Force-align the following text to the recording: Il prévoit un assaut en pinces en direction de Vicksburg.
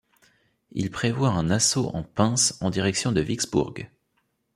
Il 0.71 0.89
prévoit 0.89 1.29
un 1.29 1.51
assaut 1.51 1.91
en 1.93 2.01
pinces 2.01 2.57
en 2.61 2.71
direction 2.71 3.11
de 3.11 3.21
Vicksburg. 3.21 3.87